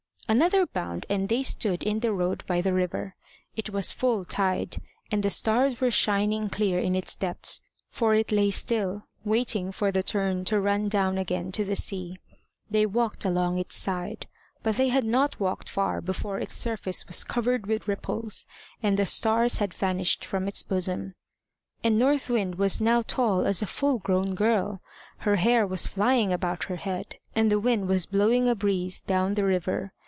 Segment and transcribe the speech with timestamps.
[0.29, 3.15] Another bound, and they stood in the road by the river.
[3.57, 4.77] It was full tide,
[5.11, 9.91] and the stars were shining clear in its depths, for it lay still, waiting for
[9.91, 12.15] the turn to run down again to the sea.
[12.69, 14.25] They walked along its side.
[14.63, 18.45] But they had not walked far before its surface was covered with ripples,
[18.81, 21.13] and the stars had vanished from its bosom.
[21.83, 24.79] And North Wind was now tall as a full grown girl.
[25.17, 29.33] Her hair was flying about her head, and the wind was blowing a breeze down
[29.33, 29.91] the river.